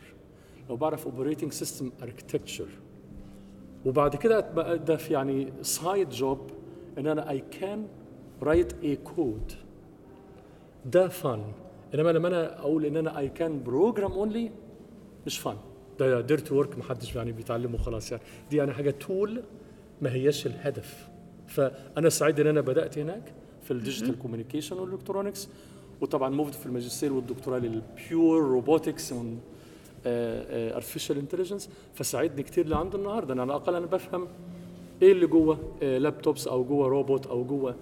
لو 0.69 0.75
بعرف 0.75 1.05
operating 1.05 1.51
system 1.51 1.91
architecture 2.03 2.67
وبعد 3.85 4.15
كده 4.15 4.39
ده 4.75 4.95
في 4.97 5.13
يعني 5.13 5.53
side 5.61 6.09
job 6.09 6.39
إن 6.97 7.07
أنا 7.07 7.29
I 7.29 7.43
can 7.59 7.87
write 8.41 8.73
a 8.83 8.95
code 8.95 9.51
ده 10.85 11.07
فن 11.07 11.41
إنما 11.93 12.09
لما 12.09 12.27
أنا 12.27 12.59
أقول 12.59 12.85
إن 12.85 12.97
أنا 12.97 13.17
I 13.19 13.29
can 13.29 13.63
program 13.63 14.11
only 14.11 14.51
مش 15.25 15.39
فن 15.39 15.55
ده 15.99 16.21
dirt 16.21 16.51
work 16.51 16.77
محدش 16.77 17.15
يعني 17.15 17.31
بيتعلمه 17.31 17.77
خلاص 17.77 18.11
يعني. 18.11 18.23
دي 18.51 18.57
يعني 18.57 18.73
حاجة 18.73 18.91
tool 18.91 19.43
ما 20.01 20.13
هياش 20.13 20.45
الهدف. 20.45 21.07
فأنا 21.47 22.09
سعيد 22.09 22.39
إن 22.39 22.47
أنا 22.47 22.61
بدأت 22.61 22.97
هناك 22.97 23.33
في 23.63 23.71
ال 23.71 23.77
digital 23.77 24.19
communication 24.19 24.77
وال 24.77 24.88
electronics 24.88 25.49
وطبعا 26.01 26.29
موفد 26.29 26.53
في 26.53 26.65
الماجستير 26.65 27.13
والدكتوراه 27.13 27.59
لل 27.59 27.87
pure 27.87 28.43
robotics 28.43 29.13
artificial 30.05 31.17
intelligence 31.17 31.69
فساعدني 31.93 32.43
كتير 32.43 32.67
لعند 32.67 32.95
النهارده. 32.95 33.33
أنا 33.33 33.41
على 33.41 33.49
الأقل 33.49 33.75
أنا 33.75 33.85
بفهم 33.85 34.27
إيه 35.01 35.11
اللي 35.11 35.27
جوه 35.27 35.57
laptops 35.81 36.47
أو 36.47 36.63
جوه 36.63 36.87
روبوت 36.87 37.27
أو 37.27 37.43
جوه 37.43 37.75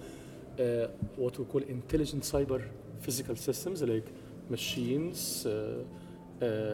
what 1.18 1.40
we 1.40 1.46
call 1.52 1.62
intelligent 1.62 2.24
cyber 2.24 2.62
physical 3.00 3.38
systems 3.38 3.84
like 3.84 4.04
machines 4.50 5.48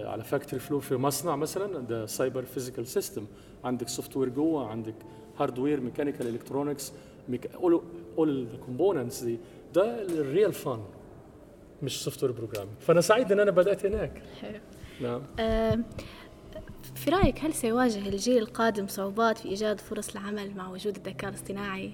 على 0.05 0.25
factory 0.25 0.61
floor 0.63 0.81
في 0.81 0.97
مصنع 0.97 1.37
مثلا 1.37 1.79
ده 1.79 2.07
cyber 2.07 2.43
physical 2.43 2.87
system 2.87 3.27
عندك 3.65 3.89
software 3.89 4.29
جوه 4.29 4.67
عندك 4.67 4.95
hardware 5.39 5.81
mechanical 5.81 6.27
electronics 6.29 6.93
all 7.55 7.83
all 8.19 8.29
ال 8.55 8.61
components 8.61 9.23
دي. 9.23 9.39
ده 9.75 10.03
ال 10.03 10.13
real 10.13 10.53
fun 10.53 10.81
مش 11.83 12.05
software 12.05 12.33
programming 12.33 12.79
فأنا 12.81 13.01
سعيد 13.01 13.33
إن 13.33 13.41
أنا 13.41 13.51
بدأت 13.51 13.87
هناك. 13.87 14.23
حلو. 14.41 14.59
نعم. 15.01 15.23
آه، 15.39 15.79
في 16.95 17.11
رأيك 17.11 17.45
هل 17.45 17.55
سيواجه 17.55 18.09
الجيل 18.09 18.39
القادم 18.39 18.87
صعوبات 18.87 19.39
في 19.39 19.49
إيجاد 19.49 19.81
فرص 19.81 20.11
العمل 20.11 20.55
مع 20.57 20.69
وجود 20.71 20.97
الذكاء 20.97 21.31
الاصطناعي؟ 21.31 21.93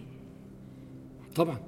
طبعا. 1.37 1.59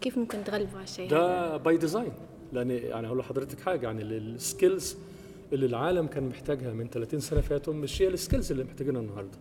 كيف 0.00 0.18
ممكن 0.18 0.44
تغلبوا 0.44 0.74
على 0.74 0.84
الشيء؟ 0.84 1.10
ده 1.10 1.56
by 1.56 1.76
design 1.76 2.12
لأن 2.52 2.70
يعني 2.70 3.06
هقول 3.06 3.18
لحضرتك 3.18 3.60
حاجة 3.60 3.86
يعني 3.86 4.02
ال 4.02 4.15
skills 4.15 4.96
اللي 5.52 5.66
العالم 5.66 6.06
كان 6.06 6.28
محتاجها 6.28 6.72
من 6.72 6.88
30 6.88 7.20
سنة 7.20 7.40
فاتوا 7.40 7.74
مش 7.74 8.02
هي 8.02 8.08
ال 8.08 8.14
skills 8.14 8.52
اللي 8.52 8.64
محتاجينها 8.64 9.00
النهارده. 9.00 9.38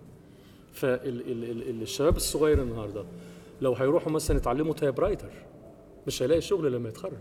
فالشباب 0.74 2.16
الصغير 2.16 2.62
النهارده 2.62 3.06
لو 3.62 3.74
هيروحوا 3.74 4.12
مثلا 4.12 4.38
يتعلموا 4.38 4.74
typewriter 4.74 5.32
مش 6.08 6.24
هيلاقي 6.24 6.42
شغل 6.42 6.72
لما 6.72 6.90
يتخرج. 6.90 7.14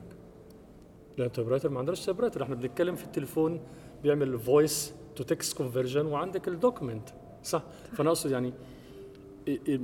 لأن 1.18 1.26
ال 1.26 1.48
typewriter 1.48 1.68
ما 1.68 1.78
عندناش 1.78 2.04
typewriter 2.06 2.42
إحنا 2.42 2.54
بنتكلم 2.54 2.94
في 2.96 3.04
التليفون 3.04 3.60
بيعمل 4.02 4.38
voice 4.38 4.94
to 5.16 5.24
text 5.24 5.56
conversion 5.56 6.06
وعندك 6.06 6.48
ال 6.48 6.55
document 6.55 7.08
صح؟ 7.42 7.62
فأنا 7.92 8.08
أقصد 8.08 8.30
يعني 8.30 8.52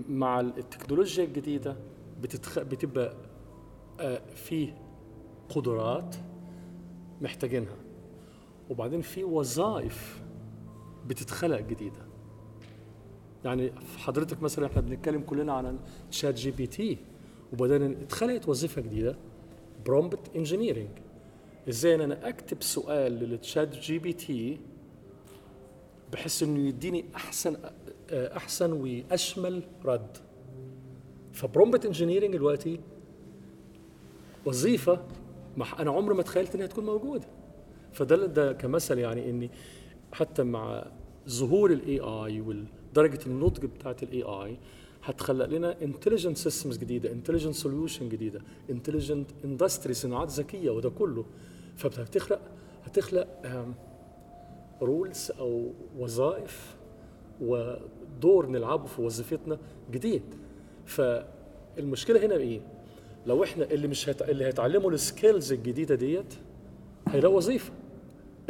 مع 0.09 0.40
التكنولوجيا 0.40 1.25
الجديدة 1.25 1.76
بتتخ... 2.23 2.59
بتبقى 2.59 3.14
آه، 4.00 4.21
في 4.35 4.73
قدرات 5.49 6.16
محتاجينها. 7.21 7.76
وبعدين 8.71 9.00
في 9.00 9.25
وظائف 9.25 10.23
بتتخلق 11.07 11.61
جديدة. 11.61 12.07
يعني 13.45 13.73
حضرتك 13.97 14.43
مثلا 14.43 14.67
إحنا 14.67 14.81
بنتكلم 14.81 15.23
كلنا 15.23 15.53
عن 15.53 15.79
ChatGPT 16.11 16.99
وبعدين 17.53 17.83
اتخلقت 17.83 18.49
وظيفة 18.49 18.83
جديدة 18.83 19.17
prompt 19.87 20.37
engineering 20.37 20.90
إزاي 21.69 21.95
إن 21.95 22.00
أنا 22.00 22.29
أكتب 22.29 22.62
سؤال 22.62 23.12
لل 23.12 23.76
ChatGPT 23.76 24.61
بحيث 26.12 26.43
إنه 26.43 26.69
يديني 26.69 27.05
أحسن 27.17 27.57
أحسن 28.12 28.73
وأشمل 28.73 29.62
رد. 29.85 30.17
ف 31.33 31.40
prompt 31.40 31.87
engineering 31.87 32.33
دلوقتي 32.33 32.81
وظيفة 34.47 35.07
أنا 35.79 35.91
عمري 35.91 36.15
ما 36.15 36.23
تخيلت 36.23 36.55
إنها 36.55 36.67
تكون 36.67 36.85
موجودة. 36.85 37.27
فده 37.92 38.26
ده 38.26 38.52
كمثل 38.52 38.99
يعني 38.99 39.30
إني 39.30 39.50
حتى 40.12 40.42
مع 40.42 40.87
ظهور 41.28 41.73
ال 41.73 42.00
AI 42.00 42.40
ودرجه 42.40 43.18
النضج 43.26 43.66
بتاعت 43.66 44.02
ال 44.02 44.23
AI 44.23 44.57
هتخلق 45.04 45.47
لنا 45.47 45.76
intelligent 45.83 46.37
systems 46.37 46.78
جديدة 46.78 47.12
intelligent 47.12 47.54
solution 47.54 48.09
جديدة 48.09 48.40
intelligent 48.71 49.30
industry 49.45 49.95
صناعات 49.94 50.28
ذكية 50.28 50.70
وده 50.70 50.90
كله. 50.90 51.25
فهتخلق 51.76 52.40
هتخلق 52.85 53.26
roles 54.83 55.33
أو 55.38 55.73
وظائف 55.99 56.76
ودور 57.40 58.47
نلعبه 58.47 58.87
في 58.87 59.02
وظيفتنا 59.02 59.59
جديد. 59.92 60.23
فالمشكلة 60.87 62.26
هنا 62.26 62.35
إيه 62.37 62.61
لو 63.26 63.44
إحنا 63.44 63.64
اللي 63.64 63.88
مش 63.88 64.09
هت... 64.09 64.23
اللي 64.23 64.44
هيتعلموا 64.44 64.90
ال 64.90 64.99
skills 64.99 65.52
الجديدة 65.52 65.94
ديت 65.94 66.35
هيلاقوا 67.09 67.37
وظيفة. 67.37 67.73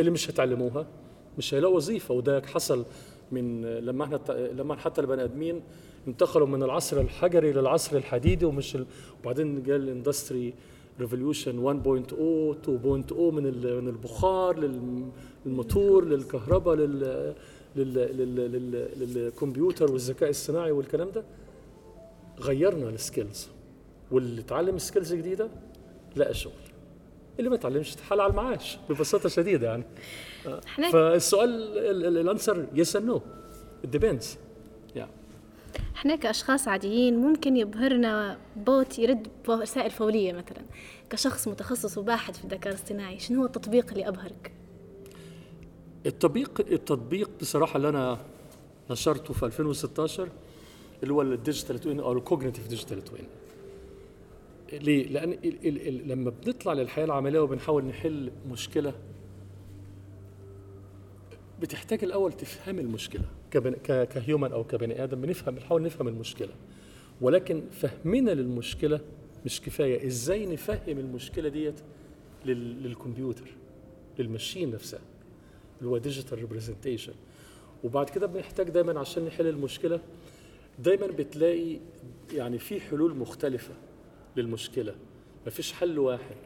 اللي 0.01 0.11
مش 0.11 0.31
هيتعلموها 0.31 0.87
مش 1.39 1.55
هيلاقوا 1.55 1.77
وظيفة. 1.77 2.15
وده 2.15 2.43
حصل 2.47 2.85
من 3.33 3.63
لما 3.65 4.05
إحنا 4.05 4.21
لما 4.53 4.77
حتى 4.77 5.01
البني 5.01 5.25
آدمين 5.25 5.61
انتقلوا 6.09 6.47
من 6.47 6.63
العصر 6.63 7.01
الحجري 7.01 7.53
للعصر 7.53 7.97
الحديدي 7.97 8.45
ومش 8.45 8.77
ال... 8.77 8.87
وبعدين 9.23 9.63
جاء 9.63 9.77
ال 9.77 9.85
industry 9.85 10.55
revolution 11.01 11.83
1.0 11.83 12.13
2.0 12.67 13.13
من 13.21 13.43
من 13.83 13.89
البخار 13.89 14.59
لل- 14.59 15.09
للموتور 15.47 16.05
للكهرباء 16.05 16.75
لل 16.75 17.01
لل- 17.77 17.95
لل- 17.95 18.53
لل- 18.53 19.15
للكمبيوتر 19.15 19.93
والذكاء 19.93 20.31
الصناعي 20.31 20.71
والكلام 20.71 21.11
ده. 21.11 21.25
غيرنا 22.41 22.89
ال 22.91 22.99
skills 22.99 23.49
واللي 24.11 24.41
اتعلم 24.41 24.79
skills 24.79 25.15
جديدة 25.15 25.49
لقى 26.17 26.35
شغل. 26.35 26.53
اللي 27.41 27.51
ما 27.51 27.57
اتعلمش 27.57 27.93
اتحال 27.93 28.21
على 28.21 28.31
المعاش 28.31 28.79
ببساطة 28.91 29.29
شديدة 29.29 29.67
يعني. 29.67 29.85
إحنا 30.67 30.91
فالسؤال 30.91 31.79
ال 32.19 32.26
answer 32.26 32.67
yes 32.75 32.97
and 32.97 33.07
no 33.07 33.23
depends 33.85 34.39
إحنا 35.97 36.17
كأشخاص 36.17 36.69
عاديين 36.69 37.17
ممكن 37.17 37.57
يبهرنا 37.57 38.39
bot 38.57 38.99
يرد 38.99 39.29
رسائل 39.49 39.91
فورية 39.91 40.33
مثلا. 40.33 40.63
كشخص 41.11 41.49
متخصص 41.49 41.99
وباحث 41.99 42.39
في 42.39 42.45
الذكاء 42.45 42.73
الاصطناعي 42.73 43.19
شنو 43.19 43.41
هو 43.41 43.47
التطبيق 43.47 43.91
اللي 43.91 44.09
أبهرك؟ 44.09 44.53
التطبيق 46.07 46.61
التطبيق 46.61 47.31
بصراحة 47.41 47.77
اللي 47.77 47.89
أنا 47.89 48.19
نشرته 48.91 49.35
في 49.35 49.47
2016 49.47 50.29
اللي 51.03 51.15
هو 51.15 51.23
ال 51.23 51.30
digital 51.30 51.79
twin 51.79 52.01
أو 52.01 52.13
ال 52.13 52.18
cognitive 52.18 52.69
digital 52.69 53.05
twin 53.05 53.25
ليه؟ 54.73 55.09
لأن 55.09 55.33
ال 55.33 55.67
ال 55.69 55.89
ال 55.89 56.09
لما 56.09 56.31
بنطلع 56.31 56.73
للحياة 56.73 57.05
العملية 57.05 57.41
وبنحاول 57.41 57.85
نحل 57.85 58.31
مشكلة 58.51 58.95
بتحتاج 61.61 62.05
الأول 62.05 62.33
تفهم 62.33 62.79
المشكلة. 62.79 63.25
ك 63.85 63.96
human 63.96 64.53
أو 64.53 64.65
كبني 64.65 65.05
آدم 65.05 65.21
بنفهم 65.21 65.55
بنحاول 65.55 65.83
نفهم 65.83 66.09
المشكلة. 66.09 66.53
ولكن 67.21 67.63
فهمنا 67.71 68.31
للمشكلة 68.31 69.01
مش 69.45 69.61
كفاية. 69.61 70.07
إزاي 70.07 70.47
نفهم 70.47 70.99
المشكلة 70.99 71.49
ديت 71.49 71.81
لل- 72.47 72.83
للكمبيوتر 72.83 73.49
لل 74.19 74.30
machine 74.30 74.71
نفسها؟ 74.71 75.01
اللي 75.79 75.91
هو 75.91 75.99
digital 75.99 76.39
representation 76.39 77.13
وبعد 77.85 78.11
كده 78.11 78.27
بنحتاج 78.27 78.71
دايما 78.71 79.01
عشان 79.01 79.25
نحل 79.25 79.47
المشكلة 79.47 80.01
دايما 80.79 81.07
بتلاقي 81.07 81.77
يعني 82.33 82.59
في 82.59 82.81
حلول 82.81 83.17
مختلفة. 83.17 83.75
للمشكلة. 84.37 84.95
مفيش 85.47 85.73
حل 85.73 85.99
واحد 85.99 86.37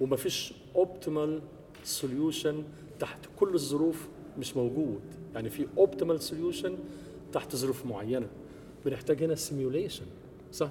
ومفيش 0.00 0.52
optimal 0.76 1.42
solution 1.84 2.64
تحت 2.98 3.26
كل 3.38 3.54
الظروف 3.54 4.08
مش 4.38 4.56
موجود. 4.56 5.00
يعني 5.34 5.50
في 5.50 5.66
optimal 5.78 6.20
solution 6.20 6.78
تحت 7.32 7.56
ظروف 7.56 7.86
معينة. 7.86 8.28
بنحتاج 8.84 9.22
هنا 9.24 9.34
simulation 9.34 10.06
صح؟ 10.52 10.70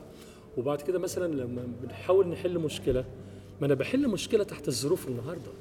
وبعد 0.57 0.81
كده 0.81 0.99
مثلا 0.99 1.33
لما 1.33 1.67
بنحاول 1.81 2.27
نحل 2.27 2.59
مشكلة 2.59 3.05
ما 3.61 3.65
أنا 3.65 3.73
بحل 3.73 4.07
مشكلة 4.07 4.43
تحت 4.43 4.67
الظروف 4.67 5.07
النهارده. 5.07 5.51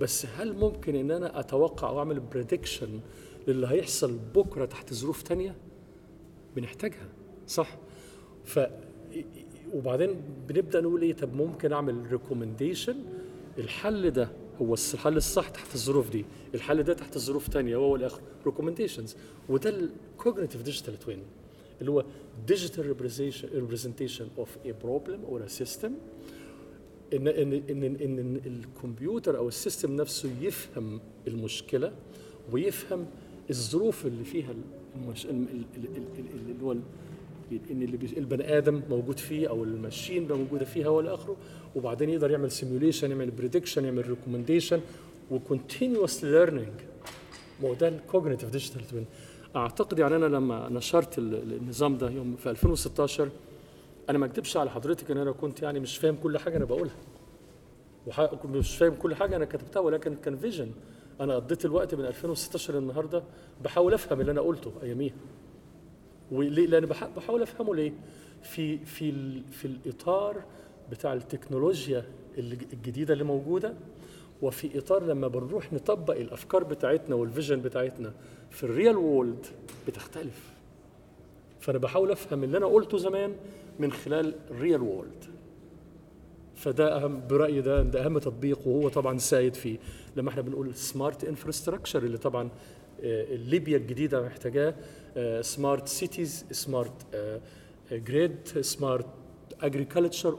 بس 0.00 0.26
هل 0.26 0.56
ممكن 0.56 0.96
إن 0.96 1.10
أنا 1.10 1.40
أتوقع 1.40 1.88
أو 1.88 1.98
اعمل 1.98 2.20
prediction 2.20 3.00
للي 3.48 3.66
هيحصل 3.66 4.18
بكرة 4.34 4.64
تحت 4.64 4.94
ظروف 4.94 5.22
تانية؟ 5.22 5.56
بنحتاجها 6.56 7.08
صح؟ 7.46 7.78
ف 8.44 8.60
وبعدين 9.74 10.10
بنبدأ 10.48 10.80
نقول 10.80 11.02
إيه 11.02 11.12
طب 11.12 11.34
ممكن 11.34 11.72
أعمل 11.72 12.12
recommendation 12.12 12.96
الحل 13.58 14.10
ده 14.10 14.28
هو 14.62 14.74
الحل 14.94 15.16
الصح 15.16 15.48
تحت 15.48 15.74
الظروف 15.74 16.10
دي. 16.10 16.24
الحل 16.54 16.82
ده 16.82 16.94
تحت 16.94 17.18
ظروف 17.18 17.48
تانية 17.48 17.76
وهو 17.76 17.96
الآخر 17.96 18.20
recommendations 18.46 19.16
وده 19.48 19.70
ال 19.70 19.79
cognitive 19.79 20.62
digital 20.62 20.98
twin 20.98 21.22
اللي 21.80 21.90
هو 21.90 22.04
representation 22.48 23.46
representation 23.46 24.24
of 24.42 24.48
a 24.68 24.72
problem 24.86 25.18
or 25.32 25.40
a 25.46 25.62
system. 25.62 25.90
ان 27.14 27.28
ان 27.28 27.52
ان 27.52 27.82
ان, 27.84 27.96
إن 28.00 28.40
الكمبيوتر 28.46 29.36
أو 29.38 29.48
ال 29.48 29.55
system 29.55 29.96
نفسه 29.96 30.30
يفهم 30.40 31.00
المشكلة 31.28 31.92
ويفهم 32.52 33.06
الظروف 33.50 34.06
اللي 34.06 34.24
فيها 34.24 34.54
المش... 34.96 35.26
اللي 35.26 36.62
هو 36.62 36.76
إن 37.52 37.82
اللي 37.82 37.96
بي... 37.96 38.06
البني 38.16 38.58
آدم 38.58 38.82
موجود 38.90 39.18
فيه 39.18 39.48
أو 39.48 39.64
ال 39.64 39.72
machine 39.72 40.28
موجودة 40.32 40.64
فيها 40.64 40.88
والى 40.88 41.14
آخره. 41.14 41.36
وبعدين 41.76 42.10
يقدر 42.10 42.30
يعمل 42.30 42.50
simulation 42.50 43.10
يعمل 43.10 43.30
prediction 43.30 43.84
يعمل 43.84 44.08
recommendation 44.08 44.80
و 45.30 45.38
continuous 45.38 46.24
learning 46.24 46.72
ما 47.62 47.68
هو 47.68 47.74
ده 47.74 47.88
ال 47.88 47.94
cognitive 47.94 48.50
digital 48.50 48.86
twin 48.86 49.06
أعتقد 49.56 49.98
يعني 49.98 50.16
أنا 50.16 50.26
لما 50.26 50.68
نشرت 50.68 51.18
النظام 51.18 51.98
ده 51.98 52.10
يوم 52.10 52.36
في 52.36 52.50
2016 52.50 53.28
أنا 54.10 54.18
ما 54.18 54.26
اكذبش 54.26 54.56
على 54.56 54.70
حضرتك 54.70 55.10
إن 55.10 55.16
أنا 55.18 55.32
كنت 55.32 55.62
يعني 55.62 55.80
مش 55.80 55.98
فاهم 55.98 56.16
كل 56.16 56.38
حاجة 56.38 56.56
أنا 56.56 56.64
بقولها. 56.64 56.94
مش 58.44 58.76
فاهم 58.76 58.94
كل 58.94 59.14
حاجة 59.14 59.36
أنا 59.36 59.44
كتبتها 59.44 59.80
ولكن 59.80 60.14
كان 60.24 60.36
vision 60.36 60.70
أنا 61.20 61.34
قضيت 61.34 61.64
الوقت 61.64 61.94
من 61.94 62.04
2016 62.04 62.78
النهارده 62.78 63.22
بحاول 63.64 63.94
أفهم 63.94 64.20
اللي 64.20 64.32
أنا 64.32 64.40
قلته 64.40 64.72
أياميها. 64.82 65.14
وليه؟ 66.32 66.66
لأن 66.66 66.86
بحاول 67.16 67.42
أفهمه 67.42 67.74
ليه. 67.74 67.92
في 68.42 68.78
في 68.78 69.12
في 69.50 69.64
الإطار 69.64 70.42
بتاع 70.90 71.12
التكنولوجيا 71.12 72.04
الجديدة 72.72 73.12
اللي 73.12 73.24
موجودة 73.24 73.74
وفي 74.42 74.78
إطار 74.78 75.04
لما 75.04 75.28
بنروح 75.28 75.72
نطبق 75.72 76.16
الأفكار 76.16 76.64
بتاعتنا 76.64 77.14
وال 77.14 77.25
vision 77.25 77.60
بتاعتنا 77.60 78.12
في 78.50 78.64
ال 78.64 78.96
real 78.96 79.18
world 79.18 79.46
بتختلف. 79.88 80.52
فأنا 81.60 81.78
بحاول 81.78 82.10
أفهم 82.10 82.44
اللي 82.44 82.58
أنا 82.58 82.66
قلته 82.66 82.98
زمان 82.98 83.34
من 83.78 83.92
خلال 83.92 84.34
ال 84.50 84.82
real 84.82 85.01
world 85.01 85.24
فده 86.54 86.96
أهم 86.96 87.26
برأيي 87.28 87.60
ده 87.60 87.82
ده 87.82 88.04
أهم 88.06 88.18
تطبيق 88.18 88.68
وهو 88.68 88.88
طبعا 88.88 89.18
side 89.18 89.54
فيه. 89.54 89.78
لما 90.16 90.30
إحنا 90.30 90.42
بنقول 90.42 90.74
smart 90.74 91.24
infrastructure 91.24 92.02
اللي 92.02 92.18
طبعا 92.18 92.48
ليبيا 93.30 93.76
الجديدة 93.76 94.22
محتاجاه 94.22 94.74
smart 95.40 95.88
cities 95.88 96.44
smart 96.50 97.06
grid 97.92 98.36
smart 98.60 99.06
agriculture 99.60 100.38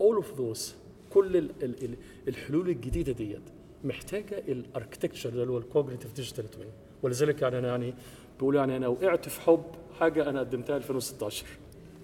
all 0.00 0.16
of 0.16 0.34
those 0.38 0.74
كل 1.10 1.36
ال 1.36 1.50
ال 1.62 1.96
الحلول 2.28 2.68
الجديدة 2.68 3.12
ديت 3.12 3.42
محتاجة 3.84 4.42
ال 4.48 4.54
architecture 4.54 5.28
اللي 5.28 5.52
هو 5.52 5.58
ال 5.58 5.63
cognitive 5.63 6.12
digital 6.12 6.50
twin 6.50 6.72
ولذلك 7.02 7.42
يعني 7.42 7.58
أنا 7.58 7.68
يعني 7.68 7.94
بقول 8.38 8.56
يعني 8.56 8.76
أنا 8.76 8.88
وقعت 8.88 9.28
في 9.28 9.40
حب 9.40 9.64
حاجة 10.00 10.30
أنا 10.30 10.40
قدمتها 10.40 10.76
2016 10.76 11.46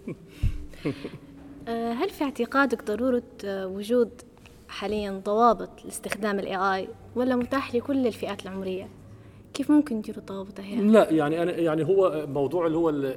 هل 1.68 2.10
في 2.10 2.24
اعتقادك 2.24 2.84
ضرورة 2.84 3.22
وجود 3.46 4.10
حاليا 4.68 5.22
ضوابط 5.24 5.84
لاستخدام 5.84 6.38
ال 6.38 6.56
AI 6.56 6.88
ولا 7.16 7.36
متاح 7.36 7.74
لكل 7.74 8.06
الفئات 8.06 8.42
العمرية؟ 8.42 8.88
كيف 9.56 9.70
ممكن 9.70 10.02
تجيروا 10.02 10.20
الضوابط 10.20 10.60
هي؟ 10.60 10.76
لا 10.76 11.10
يعني 11.10 11.42
أنا 11.42 11.52
يعني 11.52 11.84
هو 11.84 12.26
موضوع 12.28 12.66
اللي 12.66 12.76
هو 12.78 13.16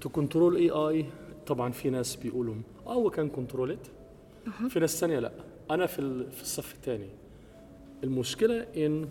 to 0.00 0.08
control 0.08 0.56
AI 0.56 1.06
طبعا 1.46 1.72
في 1.72 1.90
ناس 1.90 2.16
بيقولوا 2.16 2.54
آه 2.86 2.92
هو 2.94 3.10
can 3.10 3.28
control 3.28 3.76
it 3.76 3.90
في 4.68 4.80
ناس 4.80 5.00
ثانية 5.00 5.18
لا. 5.18 5.32
أنا 5.70 5.86
في 5.86 6.26
في 6.30 6.42
الصف 6.42 6.74
الثاني 6.74 7.08
المشكلة 8.04 8.66
إن 8.76 9.08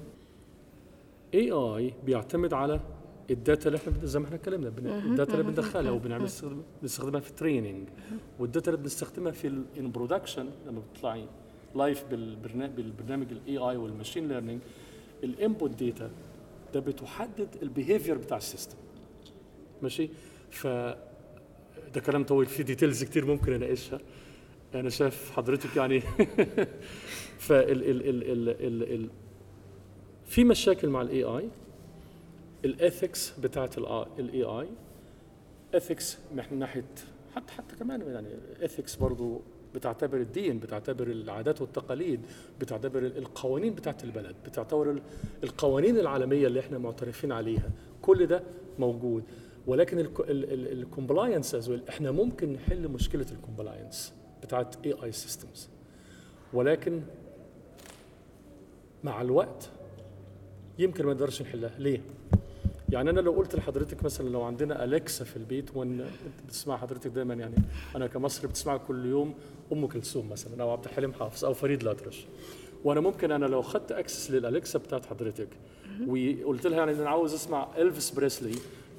AI 1.33 1.93
بيعتمد 2.05 2.53
على 2.53 2.79
ال 3.29 3.37
data 3.37 3.67
اللي 3.67 3.77
إحنا 3.77 3.93
زي 4.03 4.19
ما 4.19 4.25
إحنا 4.25 4.35
اتكلمنا 4.35 4.67
ال 4.87 4.97
data 4.97 5.33
اللي 5.33 5.43
بندخلها 5.43 5.91
وبنعمل 5.91 6.29
بنستخدمها 6.81 7.19
في 7.19 7.29
ال 7.29 7.36
training 7.36 7.87
وال 8.39 8.50
data 8.50 8.71
اللي 8.71 8.81
بنستخدمها 8.81 9.31
في 9.31 9.47
in 9.79 9.91
production 9.91 10.49
لما 10.67 10.81
بتطلعي 10.93 11.25
live 11.75 12.05
بالبرنامج 12.75 13.31
ال 13.31 13.57
AI 13.57 13.77
وال 13.77 13.88
machine 13.88 14.27
learning 14.27 14.61
ال 15.23 15.33
input 15.33 15.83
data 15.83 16.11
ده 16.73 16.79
بتحدد 16.79 17.47
ال 17.61 17.68
behavior 17.68 18.17
بتاع 18.17 18.37
ال 18.37 18.42
system. 18.42 18.77
ماشي؟ 19.81 20.09
ف 20.49 20.67
ده 21.93 22.01
كلام 22.05 22.23
طويل 22.23 22.47
فيه 22.47 22.63
details 22.63 23.03
كتير 23.03 23.25
ممكن 23.25 23.53
أناقشها. 23.53 23.99
أنا 24.75 24.89
شايف 24.89 25.31
حضرتك 25.31 25.75
يعني 25.75 25.99
فال 27.45 27.89
ال 27.89 28.09
ال 28.09 28.31
ال 28.31 28.49
ال 28.49 28.93
ال 28.93 29.09
في 30.25 30.43
مشاكل 30.43 30.89
مع 30.89 31.01
ال 31.01 31.23
AI 31.23 31.49
ال 32.65 32.76
ethics 32.76 33.39
بتاعت 33.39 33.77
ال 33.77 34.43
AI 34.43 34.67
ethics 35.73 36.17
من 36.51 36.59
ناحية 36.59 36.85
حتى 37.35 37.53
حتى 37.53 37.75
كمان 37.75 38.01
يعني 38.01 38.27
ethics 38.61 38.95
برضو 38.95 39.41
بتعتبر 39.75 40.17
الدين 40.17 40.59
بتعتبر 40.59 41.07
العادات 41.07 41.61
والتقاليد 41.61 42.19
بتعتبر 42.59 42.99
القوانين 42.99 43.73
بتاعت 43.73 44.03
البلد 44.03 44.35
بتعتبر 44.45 45.01
القوانين 45.43 45.97
العالمية 45.97 46.47
اللي 46.47 46.59
إحنا 46.59 46.77
معترفين 46.77 47.31
عليها. 47.31 47.69
كل 48.01 48.25
ده 48.25 48.43
موجود. 48.79 49.23
ولكن 49.67 50.07
ال 50.19 50.33
compliance 50.33 51.69
إحنا 51.89 52.11
ممكن 52.11 52.53
نحل 52.53 52.87
مشكلة 52.87 53.25
ال 53.31 53.39
compliance 53.39 54.13
بتاعت 54.43 54.85
AI 54.85 54.93
systems 55.03 55.69
ولكن 56.53 57.01
مع 59.03 59.21
الوقت 59.21 59.69
يمكن 60.79 61.05
ما 61.05 61.13
نقدرش 61.13 61.41
نحلها. 61.41 61.71
ليه؟ 61.79 62.01
يعني 62.95 63.09
أنا 63.09 63.19
لو 63.19 63.31
قلت 63.31 63.55
لحضرتك 63.55 64.03
مثلا 64.03 64.29
لو 64.29 64.41
عندنا 64.41 64.83
أليكسا 64.83 65.25
في 65.25 65.37
البيت 65.37 65.75
وإن 65.75 66.05
بتسمع 66.47 66.77
حضرتك 66.77 67.11
دايما 67.11 67.33
يعني 67.33 67.55
أنا 67.95 68.07
كمصري 68.07 68.47
بتسمع 68.47 68.77
كل 68.77 69.05
يوم 69.05 69.33
أم 69.71 69.87
كلثوم 69.87 70.29
مثلا 70.29 70.63
أو 70.63 70.71
عبد 70.71 70.85
الحليم 70.85 71.13
حافظ 71.13 71.45
أو 71.45 71.53
فريد 71.53 71.81
الأطرش. 71.81 72.25
وأنا 72.83 72.99
ممكن 72.99 73.31
أنا 73.31 73.45
لو 73.45 73.61
خدت 73.61 73.91
access 73.91 74.31
للأليكسا 74.31 74.79
بتاعت 74.79 75.05
حضرتك 75.05 75.47
وقلت 76.07 76.67
لها 76.67 76.77
يعني 76.77 76.91
أنا 76.91 77.09
عاوز 77.09 77.33
أسمع 77.33 77.67
إلفيس 77.77 78.11
بريسلي 78.11 78.55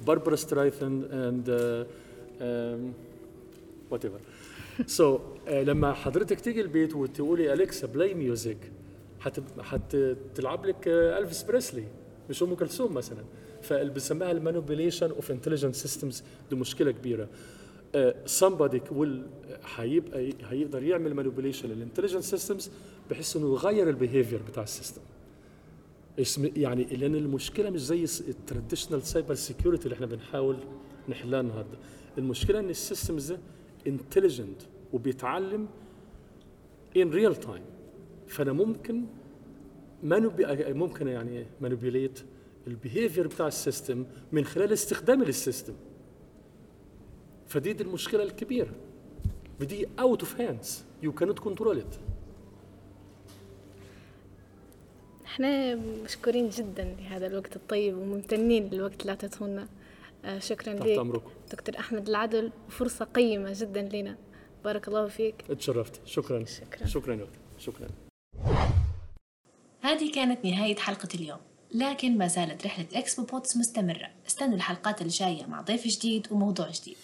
باربرا 0.07 0.35
سترايسند 0.35 1.03
and 1.11 1.49
whatever 3.91 4.19
so 4.85 5.19
لما 5.47 5.93
حضرتك 5.93 6.39
تيجي 6.39 6.61
البيت 6.61 6.95
وتقولي 6.95 7.53
أليكسا 7.53 7.87
play 7.87 8.13
music 8.13 8.71
هتلعب 9.21 10.65
لك 10.65 10.87
إلفيس 10.87 11.43
بريسلي. 11.43 11.83
مش 12.29 12.43
أم 12.43 12.55
كلثوم 12.55 12.93
مثلا. 12.93 13.23
فاللي 13.61 13.93
بنسميها 13.93 14.31
ال 14.31 14.37
manipulation 14.37 15.09
of 15.11 15.31
intelligent 15.31 15.75
systems 15.75 16.23
دي 16.49 16.55
مشكلة 16.55 16.91
كبيرة. 16.91 17.27
somebody 18.39 18.79
will 18.99 19.17
هيبقى 19.75 20.33
هيقدر 20.49 20.83
يعمل 20.83 21.13
manipulation 21.13 21.69
لل 21.69 21.77
intelligent 21.77 22.23
systems 22.23 22.71
بحيث 23.09 23.35
إنه 23.37 23.53
يغير 23.53 23.89
ال 23.89 23.95
behavior 23.95 24.41
بتاع 24.51 24.63
ال 24.63 24.68
system. 24.68 25.01
يعني 26.55 26.83
لأن 26.83 27.15
المشكلة 27.15 27.69
مش 27.69 27.81
زي 27.81 28.03
ال 28.27 28.33
traditional 28.33 29.01
cyber 29.03 29.33
security 29.33 29.83
اللي 29.85 29.95
إحنا 29.95 30.05
بنحاول 30.05 30.57
نحلها 31.09 31.41
النهارده. 31.41 31.77
المشكلة 32.17 32.59
إن 32.59 32.69
ال 32.69 32.77
systems 32.77 33.31
ده 33.31 33.39
intelligent 33.87 34.61
وبيتعلم 34.93 35.67
in 36.97 37.09
real 37.09 37.35
time 37.35 37.63
فأنا 38.27 38.51
ممكن 38.53 39.03
ممكن 40.03 41.07
يعني 41.07 41.45
manipulate 41.61 42.19
ال 42.67 42.74
behavior 42.74 43.27
بتاع 43.27 43.47
ال 43.47 43.55
system 43.55 44.05
من 44.31 44.45
خلال 44.45 44.73
استخدامي 44.73 45.25
لل 45.25 45.37
system 45.37 45.73
فدي 47.47 47.73
دي 47.73 47.83
المشكلة 47.83 48.23
الكبيرة. 48.23 48.71
ودي 49.61 49.87
اوت 49.99 50.19
اوف 50.19 50.41
هاندز 50.41 50.83
يو 51.03 51.11
كانت 51.13 51.39
كنترول 51.39 51.77
ات 51.79 51.95
إحنا 55.25 55.75
مشكورين 55.75 56.49
جدا 56.49 56.95
لهذا 56.99 57.27
الوقت 57.27 57.55
الطيب 57.55 57.97
وممتنين 57.97 58.69
للوقت 58.69 59.01
اللي 59.01 59.11
اعطيته 59.11 59.67
آه 60.25 60.39
شكرا 60.39 60.73
لك. 60.73 61.23
دكتور 61.51 61.79
أحمد 61.79 62.09
العدل 62.09 62.51
وفرصه 62.67 63.05
قيمة 63.05 63.53
جدا 63.55 63.81
لنا. 63.81 64.17
بارك 64.63 64.87
الله 64.87 65.07
فيك. 65.07 65.35
اتشرفت. 65.49 66.01
شكرا. 66.05 66.45
شكرا. 66.45 66.85
شكرا 66.85 67.27
شكرا. 67.57 67.87
هذه 69.87 70.11
كانت 70.11 70.45
نهاية 70.45 70.75
حلقة 70.75 71.09
اليوم. 71.15 71.39
لكن 71.71 72.17
ما 72.17 72.27
زالت 72.27 72.65
رحلة 72.65 72.85
Expo 72.93 73.25
Pods 73.25 73.57
مستمرة. 73.57 74.09
استنوا 74.27 74.55
الحلقات 74.55 75.01
الجاية 75.01 75.45
مع 75.45 75.61
ضيف 75.61 75.87
جديد 75.87 76.27
وموضوع 76.31 76.69
جديد. 76.69 76.97